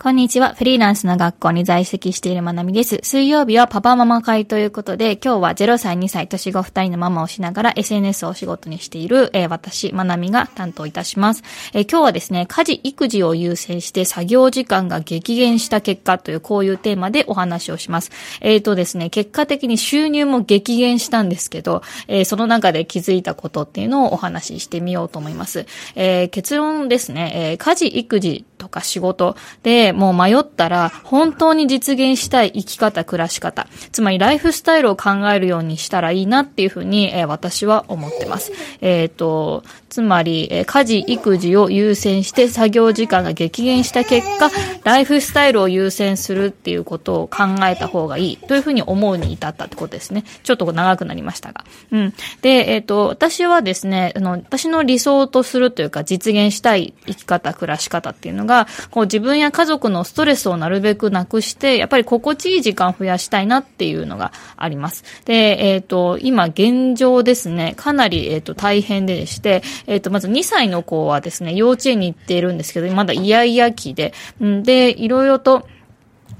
[0.00, 0.54] こんにちは。
[0.54, 3.00] フリーランスの学校に在籍しているまなみです。
[3.02, 11.42] 水曜日はパパママ会ということで、今日は0歳、2歳、年子2人のママをしながら SNS を仕事にしている、えー、私、まなみが担当いたします、
[11.72, 18.12] えー、今日はですね、家事、育児を優先して作業時間が激減した結果というこういうテーマでお話をします。
[18.40, 25.66] えっ、ー、とですね、結果的に収入も激減したんですけど、えその中で気づいたことっていうのをお話ししてみようと思います。
[25.96, 38.52] え結論ですね、え家事、育児とか仕事でもう迷ったら、本当に実現したい生き方、暮らし方、つまりライフスタイルを考えるようにしたらいいなっていうふうに、えー、私は思ってます。
[38.80, 44.50] えっ、ー、と、つまり、えー、家事、育児を優先して作業時間が激減した結果、
[44.84, 50.24] ライフスタイルを優先するっていうことを考えた方がいいというふうに思うに至ったってことですね。
[50.42, 51.64] ちょっと長くなりましたが。
[51.90, 52.14] うん。
[52.42, 65.04] で、えっ、と、私はですね、あの、私の理想とするというか実現したい生き方、暮らし方っていうのが、がこう自分や家族のストレスをなるべくなくして、やっぱり心地いい時間を増やしたいなっていうのがあります。
[65.26, 75.66] で、えっ、ー、と、今現状ですね、かなり、えっ、ー、と、大変ででして、えっ、ー、と、まず2歳の子はですね、幼稚園に行っているんですけど、まだイヤイヤ期で、んで、いろいろと、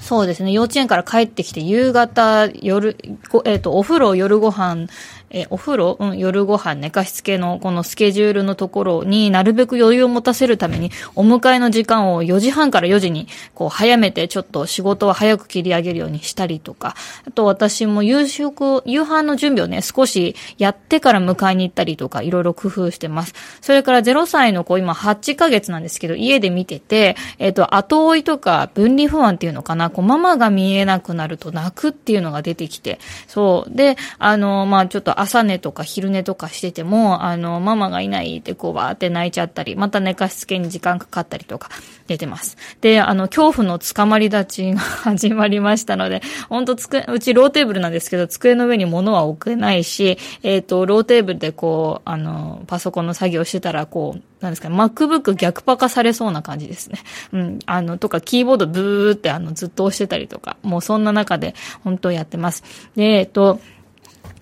[0.00, 0.50] そうですね。
[0.50, 2.96] 幼稚園から帰ってきて、夕方、夜、
[3.44, 4.88] えっ、ー、と、お風呂、夜ご飯、
[5.34, 16.94] えお風呂、うん、夜ご飯、寝かしつけのこのスケジュールのところになるべく余裕を持たせるために、お迎えの時間を4時半から4時に、こう、早めてちょっと仕事は早く切り上げるようにしたりとか、
[17.26, 23.34] あと私も夕食、夕飯の準備をね、少しやってから迎えに行ったりとか、いろいろ工夫してます。
[23.60, 33.76] それから0歳の子、今8ヶ月なんですけど、家で見てて、えっ、ー、と、後追いとか分離不安っていうのかな、こう、ママが見えなくなると泣くっていうのが出てきて、そう。
[33.76, 41.70] で、あの、まあちょっと朝寝とか昼寝とかしてても、あの、ママがいないってこうわーって泣いちゃったり、また寝かしつけに時間かかったりとか
[42.06, 42.56] 出てます。
[42.80, 56.98] で、あの、恐怖のつかまり立ちが始まりましたので、ほんとつく、うちローテーブルなんですけど、机の上に物は置けないし、えっ、ー、と、ローテーブルでこう、あの、パソコンの作業してたら、こう、なんですかね、MacBook 逆パカされそうな感じですね。
[57.32, 57.58] うん。
[57.64, 62.62] あの、とか、キーボードブーってあの、ずっと押してたりとか、もうそんな中で、本当やってます。
[62.94, 63.60] で、えっ、ー、と、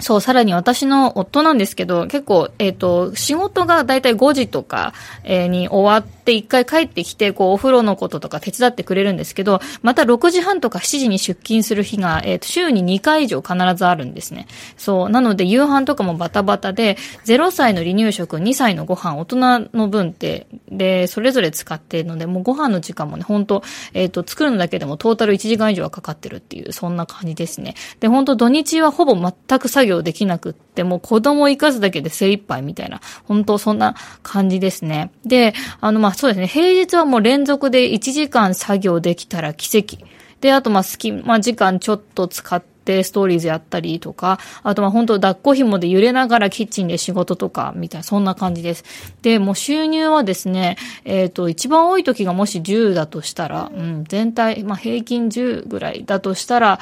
[0.02, 4.92] そう、さらに私の夫なんですけど、結構、えっ、ー、と、仕事がだいたい5時とか、
[5.22, 14.48] えー、に終わって一回帰ってきて、こう、お風呂のこととか手伝ってくれるんですけど、また6時半とか7時に出勤する日が、えっ、ー、と、週に2回以上必ずあるんですね。
[14.76, 19.36] そう、なので夕飯とかもバタバタで、0歳の離乳食、2歳のご飯、大人
[19.72, 23.62] の分って、で、それぞれ使ってるので、もうご飯の時間もね、本当
[23.94, 27.74] えっ、と、作るのだけでもトータル1時間以上はかかってるっていう、そんな感じですね。
[28.00, 35.12] で、本当土日はほぼ全く作業業できなくって、もう子供を生かすだけで精一杯みたいな、本当そんな感じですね。
[35.24, 39.98] で、あの、ま、そうですね、平日はもう連続で1時間作業できたら奇跡。
[40.40, 48.84] で、あと、ま、隙間時間ちょっと使って、ストーリーズやったりとか、あとま本当抱っこ紐で揺れながらキッチンで仕事とか、みたいな、そんな感じです。
[49.22, 56.80] で、もう収入はですね、えっ、ー、と、一番多い時がもし10だとしたら、うん、全体、まあ平均10ぐらいだとしたら、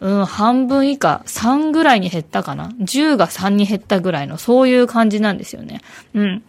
[0.00, 5.80] うん、半分以下、3ぐらいに減ったかな ?10 が3に減ったぐらいの、そういう感じなんですよね。
[6.14, 6.42] うん。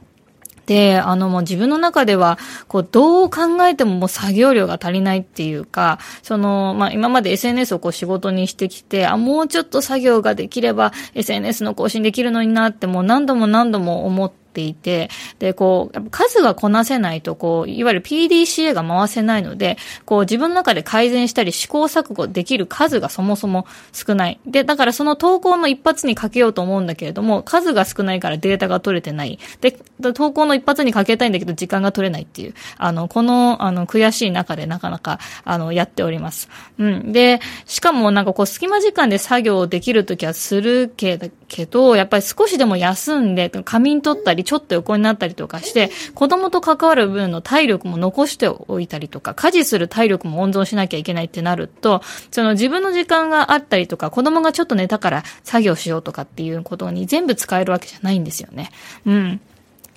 [0.65, 2.37] で、あのもう自分の中では、
[2.67, 15.09] こう、どう考えてももう作業量が足りないっていうか、その、まあ、今まで SNS をこう仕事にしてきて、あ、もうちょっと作業ができれば SNS の更新できるのになってもう何度も何度も思って、ていて、
[15.39, 24.39] で、こう、数がこなせないと、こう、いわゆる PDCA が回せないので、こう、自分の中で改善したり試行錯誤できる数がそもそも少ない。
[24.45, 29.39] で、だからその投稿の一発にかけようと思うんだけれども、数が少ないからデータが取れてない。
[29.61, 29.71] で、
[30.13, 36.49] 投稿の一発にかけたいんだけど、時間が取れないっていう、あの、この、あの、悔しい中でなかなか、あの、やっております。
[36.77, 37.11] うん。
[37.11, 41.17] で、しかもなんかこう、隙間時間で作業できるときはするけ
[41.65, 52.01] ど、やっぱり少しでも休んで、仮眠取ったり、ちょっと横になったりとかして、子供と関わる分の体力も残しておいたりとか、家事する体力も温存しなきゃいけないってなると、
[52.31, 58.71] その自分の時間があったりとか、子供がちょっと寝たから作業しようとかっていうことに全部使えるわけじゃないんですよね。
[59.05, 59.41] うん。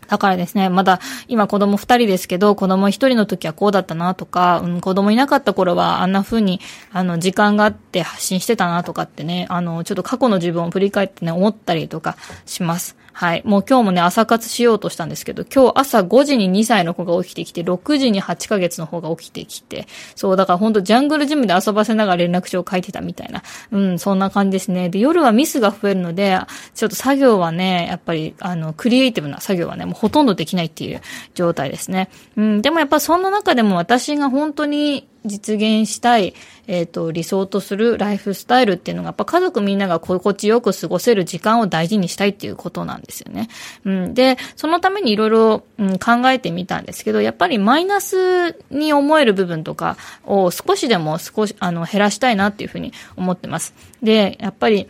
[0.08, 6.60] だからですね、まだ今子供二人ですけど、子供一人の時はこうだったなとか、うん、子供いなかった頃はあんな風に、
[6.92, 12.96] あの、時間があって発信してたなとかってね、あの、ちょっと過去の自分を振り返ってね、思ったりとかします。
[13.16, 13.42] はい。
[13.46, 24.90] もう今日もね、朝活しようとしたんですけど、今日朝5時に2歳の子が起きてきて、6時に8ヶ月の方が起きてきて、そう、だからほんとジャングルジムで遊ばせながら連絡帳を書いてたみたいな、うん、そんな感じですね。
[24.90, 26.38] で、夜はミスが増えるので、
[26.74, 31.00] ちょっと作業はね、やっぱり、あの、クリエイティブな作業はね、もうほとんどできないっていう
[31.32, 32.10] 状態ですね。
[32.36, 36.34] うん、でもやっぱそんな中でも私が本当に実現したい、
[36.66, 43.48] えっ、ー、と、理想とするライフスタイルっていうのが、やっぱ家族みんなが心地よく過ごせる時間を大事にしたいっていうことなんですよね。
[43.84, 44.14] うん。
[44.14, 53.74] で、そのためにいろいろ、うん、考えてみたんですけど、やっぱりマイナスに思える部分とかを少しでも少し、あの、減らしたいなっていうふうに思ってます。
[54.02, 54.88] で、やっぱり、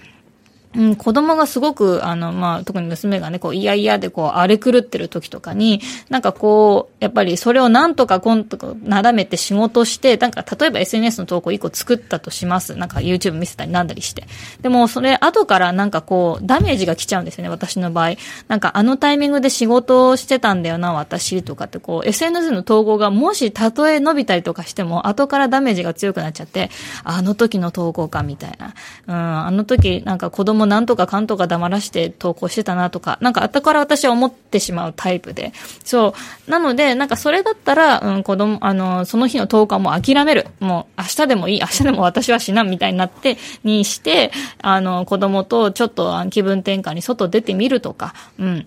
[0.77, 5.81] うん、子供がすごく、あの、まあ、特に娘がね、こう、いやいやでこう、荒れ狂ってる時とかに、
[6.11, 12.77] なんかこう、やっぱりそれをなんとか今とか、なだめて仕事して、なんか、例えば SNS の投稿1個作ったとします。
[12.77, 14.27] なんか YouTube 見せたりなんだりして。
[14.61, 18.11] でも、それ、後からなんかこう、ダメージが来ちゃうんですよね、私の場合。
[18.49, 26.71] なんか、あのタイミングで仕事をしてたんだよな、私、とかってこう、SNS の投稿がもし、たとえ伸びたりとかしても、後からダメージが強くなっちゃって、
[27.05, 28.75] あの時の投稿か、みたいな。
[29.07, 29.15] うん、
[29.47, 35.53] あの時、なんか子供なんとかかんとか黙らして投稿してたなとか、なんか後から私は思ってしまうタイプで。
[35.85, 36.15] そ
[36.47, 36.51] う。
[36.51, 40.47] なので、なんかそれだったら、うん、子供、あの、その日の投稿も諦める。
[40.61, 48.67] もう明日でもいい、明日でも私は死なんみたいになって、にして、あの、子供とちょっと気分転換に外出てみるとか、うん。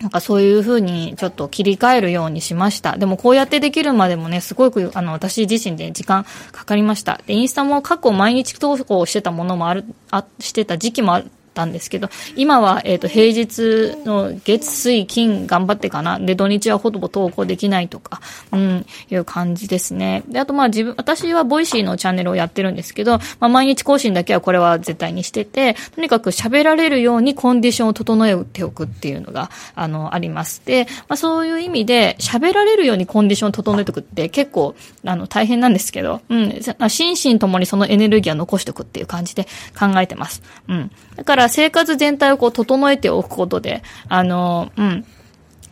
[0.00, 2.96] なんかそういうふうにちょっと切り替えるようにしました。
[2.96, 7.20] でもこうやってできるまでもね、すごくあの私自身で時間かかりました。
[7.26, 16.20] で、インスタも過去毎日投稿してたものもある、あ、してた時期もあるったんですけど、今は、えっ、ー、と、平日の月、水、金頑張ってかな。
[16.20, 18.20] で、土日はほぼ投稿できないとか、
[18.52, 20.22] うん、いう感じですね。
[20.28, 30.62] で、あとまあ自分、私は Voicy のチャンネルをやってるんですけど、まあ毎日更新だけはこれは絶対にしてて、とにかく喋られるようにコンディションを整えておくっていうのが、あの、あります。
[30.64, 39.46] で、まあそういう意味で、喋られるようにコンディションを整えておくって結構、あの、大変なんですけど、うん、心身ともにそのエネルギーは残しておくっていう感じで
[39.78, 40.42] 考えてます。
[40.68, 40.90] うん。
[41.16, 45.04] だから生活全体をこう整えておくことで、あの、うん。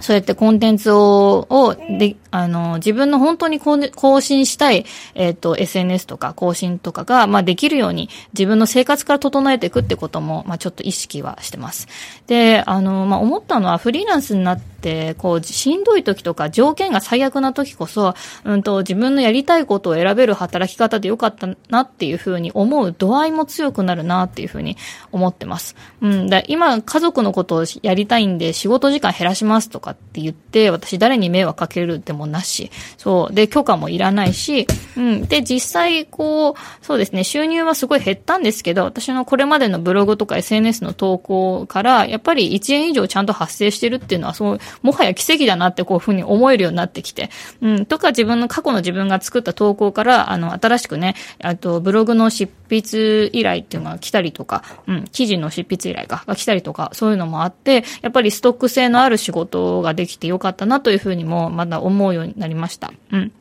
[0.01, 4.85] そうやってコンテンツを、をで、あの、自分の本当に更新したい、
[5.15, 11.89] えっ、ー、と、SNS とか更新とかが、まあ、できるように自分の生活から整えていくってことも、まあ、ちょっと意識はしてます。
[12.27, 14.76] で、あの、まあ、思ったのはフリーランスになって、
[15.19, 24.77] こう、しんどい時とか条件が最悪な時こそ、うんと、自分のやりたいことを選べる働き方でよかったなっていうふうに思う度合いも強くなるなっていうふうに
[25.13, 25.77] 思ってます。
[26.01, 33.35] うん、だ今、家族のことをやりたいんで仕事時間減らしますとかって言って、私誰に迷惑かけるってもなし、そう。
[33.35, 35.27] で、許可もいらないし、うん。
[35.27, 47.87] で、実際、こう、そうですね、収入はすごい減ったんですけど、私のこれまでのブログとか SNS の投稿から、やっぱり1円以上ちゃんと発生してるっていうのは、そう、もはや奇跡だなってこういうふうに思えるようになってきて、うん。
[47.87, 62.93] とか自分の過去の自分が作った投稿から、あの、新しくね、あと、ブログの執筆依頼っていうのが来たりとか、うん、記事の執筆依頼が来たりとか、そういうのもあって、やっぱりストック性のある仕事ができてよかったなというふうにも、まだ思うようになりました。
[63.13, 63.33] うん。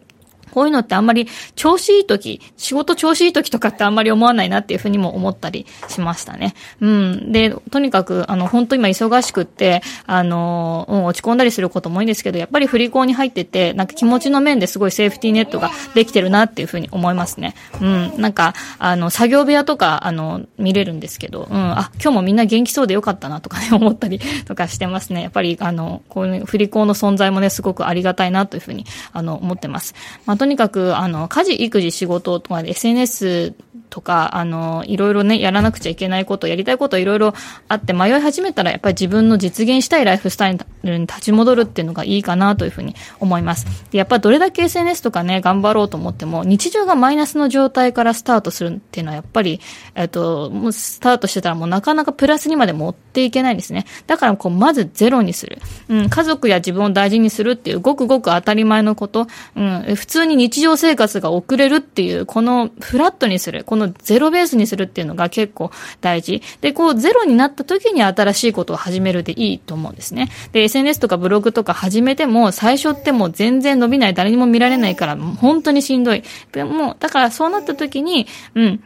[0.56, 6.56] こういうのってあんまり調子いい時、仕事調子いい時とかってあんまり思わないなっていうふうにも思ったりしましたね。
[6.80, 7.34] うん。
[7.34, 17.54] で、とにかく、あの、本当今忙しくって、あの、うん、落ち込んだりすることも多いんですけど、やっぱり振り子に入ってて、なんか気持ちの面ですごいセーフティーネットができてるなっていうふうに思いますね。
[17.82, 18.14] うん。
[18.16, 21.58] なんか、あの、作業部屋とか、あの、見れるんですけど、うん。
[21.58, 25.22] あ、今日もみんな元気そうでよかったなとかね、 思ったりとかしてますね。
[25.22, 29.96] やっぱり、あの、こういう振り子の存在もね、すごくありがたいなというふうに、あの、思ってます。
[30.26, 33.56] まあ、とにかく、あの、家事、育児、仕事とかで SNS
[33.90, 37.34] とか、あの、いろいろね、やらなくちゃいけないこと、やりたいこといろいろ
[37.68, 43.66] あって迷い始めたら、やっぱり自分の実現したいライフスタイルに立ち戻るっていうのがいいかなというふうに思います。
[43.92, 49.60] で、やっぱどれだけ SNS とかね、頑張ろうと思っても、日常がマイナスの状態からスタートするっていうのは、やっぱり、
[49.96, 53.86] えっと、もうスタートしてたらもうなかなかプラスにまで持っていけないんですね。
[54.08, 55.60] だから、こう、まずゼロにする。
[55.90, 66.42] うん、家族や自分を大事にするっていう、ごくごく当たり前のこと、うん、普通に日常生活が送れるっていう、このフラットにする、ここのゼロベースにするっていうのが結構大事。
[66.62, 70.30] で、こうゼロになった時に新しいことを始めるでいいと思うんですね。
[70.54, 76.24] で、SNS とかブログとか始めても、最初ってもう全然伸びない、誰にも見られないから、本当にしんどい。
[76.54, 78.84] でも、だからそうなった時に、うん、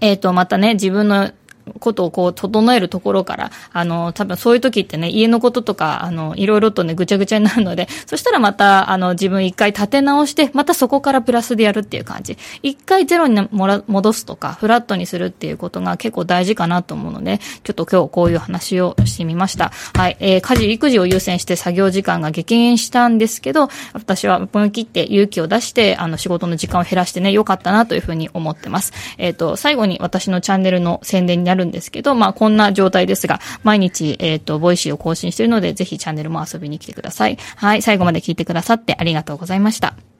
[0.00, 1.30] えっ、ー、と、またね、自分の
[1.80, 12.36] ことをこう整えるところから、あの、多分そういう時ってね、家のこととか、あの、いろいろとね、ぐちゃぐちゃになるので、 そしたらまた、あの、自分一回立て直して、またそこからプラスでやるっていう感じ。
[12.62, 19.72] 一回ゼロにもら戻すとか、フラットにするっていうことが結構大事かなと思うので、ちょっと今日こういう話をしてみました。
[19.94, 20.16] はい。
[20.20, 28.92] えー、家事、育児を優先して作業時間が激減したんですけど、私は思い切って勇気を出して、あの、仕事の時間を減らしてね、良かったなというふうに思ってます。
[29.18, 37.38] えっ、ー、と、最後に私のチャンネルの宣伝になるんですけど、まあ、こんな状態ですが、毎日、えっ、ー、と、 Voicy を更新しているので、ぜひチャンネルも遊びに来てください。
[37.56, 40.13] はい、最後まで聞いてくださってありがとうございました。